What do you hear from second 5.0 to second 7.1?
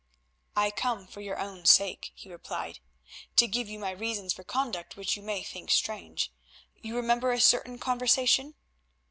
you may think strange. You